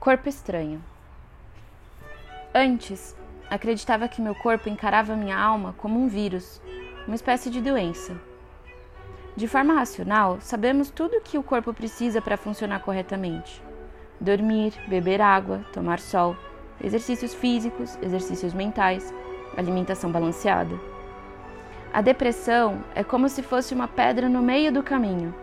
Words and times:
Corpo 0.00 0.30
estranho. 0.30 0.82
Antes, 2.54 3.14
acreditava 3.50 4.08
que 4.08 4.22
meu 4.22 4.34
corpo 4.34 4.66
encarava 4.66 5.14
minha 5.14 5.38
alma 5.38 5.74
como 5.76 6.00
um 6.00 6.08
vírus, 6.08 6.58
uma 7.06 7.14
espécie 7.14 7.50
de 7.50 7.60
doença. 7.60 8.16
De 9.36 9.46
forma 9.46 9.74
racional, 9.74 10.38
sabemos 10.40 10.88
tudo 10.88 11.18
o 11.18 11.20
que 11.20 11.36
o 11.36 11.42
corpo 11.42 11.74
precisa 11.74 12.22
para 12.22 12.38
funcionar 12.38 12.80
corretamente: 12.80 13.62
dormir, 14.18 14.72
beber 14.88 15.20
água, 15.20 15.66
tomar 15.70 16.00
sol, 16.00 16.34
exercícios 16.82 17.34
físicos, 17.34 17.98
exercícios 18.00 18.54
mentais, 18.54 19.12
alimentação 19.54 20.10
balanceada. 20.10 20.80
A 21.92 22.00
depressão 22.00 22.82
é 22.94 23.04
como 23.04 23.28
se 23.28 23.42
fosse 23.42 23.74
uma 23.74 23.86
pedra 23.86 24.30
no 24.30 24.40
meio 24.40 24.72
do 24.72 24.82
caminho. 24.82 25.34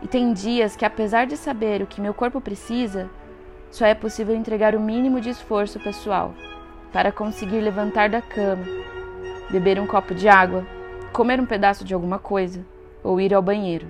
E 0.00 0.06
tem 0.06 0.32
dias 0.32 0.76
que, 0.76 0.84
apesar 0.84 1.26
de 1.26 1.36
saber 1.36 1.82
o 1.82 1.88
que 1.88 2.00
meu 2.00 2.14
corpo 2.14 2.40
precisa, 2.40 3.10
só 3.76 3.84
é 3.84 3.94
possível 3.94 4.34
entregar 4.34 4.74
o 4.74 4.80
mínimo 4.80 5.20
de 5.20 5.28
esforço 5.28 5.78
pessoal 5.78 6.32
para 6.94 7.12
conseguir 7.12 7.60
levantar 7.60 8.08
da 8.08 8.22
cama, 8.22 8.64
beber 9.50 9.78
um 9.78 9.86
copo 9.86 10.14
de 10.14 10.30
água, 10.30 10.66
comer 11.12 11.38
um 11.38 11.44
pedaço 11.44 11.84
de 11.84 11.92
alguma 11.92 12.18
coisa 12.18 12.64
ou 13.04 13.20
ir 13.20 13.34
ao 13.34 13.42
banheiro. 13.42 13.86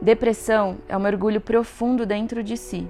Depressão 0.00 0.78
é 0.88 0.96
um 0.96 1.00
mergulho 1.00 1.42
profundo 1.42 2.06
dentro 2.06 2.42
de 2.42 2.56
si. 2.56 2.88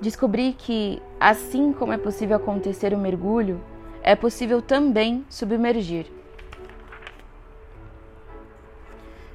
Descobri 0.00 0.54
que, 0.56 1.02
assim 1.18 1.72
como 1.72 1.92
é 1.92 1.98
possível 1.98 2.36
acontecer 2.36 2.94
o 2.94 2.98
mergulho, 2.98 3.60
é 4.00 4.14
possível 4.14 4.62
também 4.62 5.24
submergir. 5.28 6.06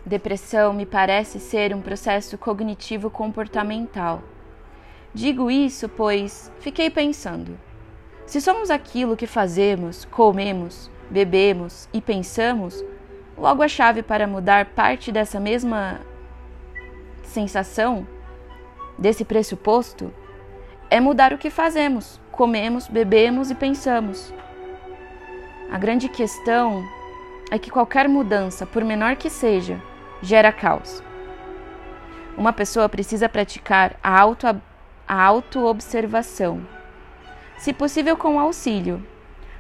Depressão 0.08 0.72
me 0.72 0.86
parece 0.86 1.38
ser 1.38 1.76
um 1.76 1.82
processo 1.82 2.38
cognitivo 2.38 3.10
comportamental. 3.10 4.24
Digo 5.14 5.52
isso 5.52 5.90
pois 5.90 6.50
fiquei 6.62 6.90
pensando: 6.90 7.60
se 8.26 8.40
somos 8.40 8.70
aquilo 8.70 9.18
que 9.18 9.28
fazemos, 9.28 10.06
comemos, 10.06 10.90
bebemos 11.10 11.90
e 11.92 12.00
pensamos, 12.00 12.82
logo 13.38 13.62
a 13.62 13.68
chave 13.68 14.02
para 14.02 14.26
mudar 14.26 14.68
parte 14.68 15.12
dessa 15.12 15.42
mesma 15.42 16.00
sensação, 17.22 18.08
desse 18.98 19.26
pressuposto, 19.26 20.14
é 20.90 21.02
mudar 21.02 21.34
o 21.34 21.38
que 21.38 21.50
fazemos, 21.50 22.18
comemos, 22.32 22.88
bebemos 22.88 23.52
e 23.52 23.56
pensamos. 23.56 24.34
A 25.70 25.78
grande 25.78 26.08
questão 26.08 26.82
é 27.52 27.60
que 27.60 27.70
qualquer 27.70 28.08
mudança, 28.08 28.66
por 28.66 28.86
menor 28.86 29.18
que 29.18 29.30
seja, 29.30 29.82
gera 30.22 30.52
caos. 30.52 31.04
Uma 32.38 32.54
pessoa 32.54 32.88
precisa 32.88 33.28
praticar 33.28 33.98
a 34.04 34.20
auto 34.20 34.48
a 35.08 35.24
autoobservação. 35.24 36.68
Se 37.58 37.72
possível 37.72 38.18
com 38.18 38.40
auxílio, 38.40 39.02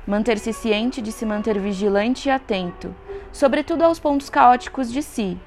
manter-se 0.06 0.52
ciente 0.52 1.02
de 1.02 1.12
se 1.12 1.26
manter 1.26 1.58
vigilante 1.58 2.28
e 2.28 2.32
atento, 2.32 2.94
sobretudo 3.32 3.84
aos 3.84 3.98
pontos 3.98 4.30
caóticos 4.30 4.92
de 4.92 5.02
si, 5.02 5.40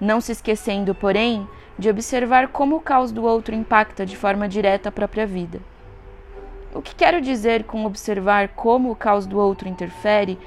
não 0.00 0.20
se 0.20 0.32
esquecendo, 0.32 0.94
porém, 0.94 1.48
de 1.78 1.88
observar 1.88 2.48
como 2.48 2.76
o 2.76 2.80
caos 2.80 3.10
do 3.10 3.24
outro 3.24 3.54
impacta 3.54 4.04
de 4.04 4.16
forma 4.16 4.48
direta 4.48 4.90
a 4.90 4.92
própria 4.92 5.26
vida. 5.26 5.60
O 6.74 6.82
que 6.82 6.94
quero 6.94 7.20
dizer 7.20 7.64
com 7.64 7.84
observar 7.84 8.48
como 8.48 8.90
o 8.90 8.96
caos 8.96 9.26
do 9.26 9.38
outro 9.38 9.68
interfere 9.68 10.38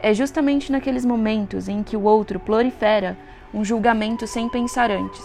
é 0.00 0.12
justamente 0.12 0.70
naqueles 0.70 1.04
momentos 1.04 1.68
em 1.68 1.82
que 1.82 1.96
o 1.96 2.02
outro 2.02 2.38
prolifera 2.38 3.16
um 3.52 3.64
julgamento 3.64 4.26
sem 4.26 4.48
pensar 4.48 4.90
antes. 4.90 5.24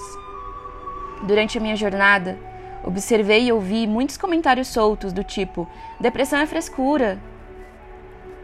Durante 1.23 1.57
a 1.57 1.61
minha 1.61 1.75
jornada, 1.75 2.37
observei 2.83 3.45
e 3.45 3.51
ouvi 3.51 3.85
muitos 3.85 4.17
comentários 4.17 4.67
soltos 4.67 5.13
do 5.13 5.23
tipo: 5.23 5.67
depressão 5.99 6.39
é 6.39 6.45
frescura. 6.45 7.19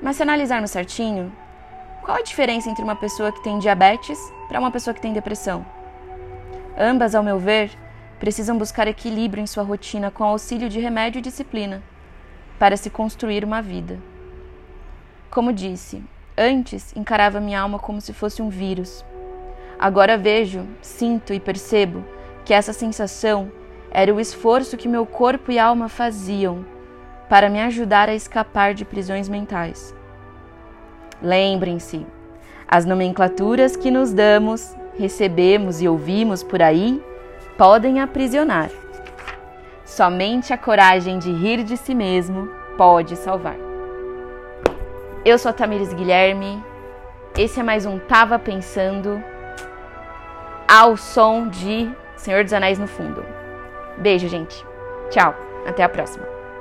Mas 0.02 0.18
se 0.18 0.24
analisarmos 0.24 0.72
certinho, 0.72 1.32
qual 2.04 2.18
a 2.18 2.22
diferença 2.22 2.70
entre 2.70 2.84
uma 2.84 2.96
pessoa 2.96 3.32
que 3.32 3.44
tem 3.44 3.58
diabetes 3.58 4.20
para 4.48 4.60
uma 4.60 4.72
pessoa 4.72 4.94
que 4.94 5.02
tem 5.02 5.14
depressão? 5.14 5.66
Ambas, 6.78 7.16
ao 7.16 7.24
meu 7.24 7.40
ver, 7.40 7.72
precisam 8.20 8.58
buscar 8.58 8.88
equilíbrio 8.88 9.42
em 9.42 9.48
sua 9.48 9.64
rotina 9.64 10.12
com 10.12 10.24
auxílio 10.24 10.70
de 10.70 10.80
remédio 10.80 11.20
e 11.20 11.22
disciplina 11.22 11.82
para 12.60 12.78
se 12.78 12.90
construir 12.90 13.44
uma 13.44 13.62
vida. 13.62 14.00
Como 15.30 15.52
disse, 15.52 16.04
antes 16.38 16.96
encarava 16.96 17.40
minha 17.40 17.60
alma 17.60 17.80
como 17.80 18.00
se 18.00 18.14
fosse 18.14 18.42
um 18.42 18.50
vírus. 18.50 19.04
Agora 19.80 20.18
vejo, 20.18 20.66
sinto 20.82 21.34
e 21.34 21.40
percebo 21.40 22.04
que 22.46 22.54
essa 22.54 22.74
sensação 22.74 23.52
era 23.92 24.14
o 24.14 24.20
esforço 24.20 24.78
que 24.78 24.88
meu 24.88 25.06
corpo 25.06 25.52
e 25.52 25.60
alma 25.60 25.90
faziam 25.90 26.66
para 27.30 27.50
me 27.50 27.60
ajudar 27.62 28.10
a 28.10 28.16
escapar 28.16 28.74
de 28.74 28.86
prisões 28.86 29.28
mentais. 29.28 29.94
Lembrem-se, 31.22 32.06
as 32.68 32.86
nomenclaturas 32.86 33.76
que 33.76 33.90
nos 33.90 34.14
damos, 34.14 34.76
recebemos 34.98 35.82
e 35.82 35.88
ouvimos 35.88 36.44
por 36.44 36.62
aí 36.62 37.02
podem 37.58 38.00
aprisionar. 38.00 38.70
Somente 39.86 40.54
a 40.54 40.58
coragem 40.58 41.18
de 41.18 41.32
rir 41.32 41.64
de 41.64 41.76
si 41.78 41.96
mesmo 41.96 42.50
pode 42.78 43.16
salvar. 43.16 43.67
Eu 45.26 45.38
sou 45.38 45.50
a 45.50 45.54
Tamires 45.54 45.94
Guilherme. 45.94 46.64
Esse 47.38 47.60
é 47.60 47.64
mais 47.64 47.86
um 47.86 48.00
Tava 48.00 48.40
Pensando 48.40 49.22
ao 50.68 50.96
som 50.96 51.48
de 51.48 51.92
Senhor 52.16 52.44
dos 52.44 52.54
Anéis 52.54 52.80
no 52.80 52.88
fundo. 52.88 53.26
Beijo, 53.98 54.28
gente. 54.28 54.66
Tchau. 55.10 55.36
Até 55.66 55.84
a 55.84 55.90
próxima. 55.90 56.37